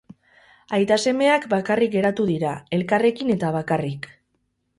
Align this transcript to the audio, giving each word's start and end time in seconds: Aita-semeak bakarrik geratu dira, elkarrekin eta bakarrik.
Aita-semeak 0.77 1.45
bakarrik 1.51 1.91
geratu 1.97 2.25
dira, 2.31 2.55
elkarrekin 2.79 3.35
eta 3.37 3.53
bakarrik. 3.59 4.11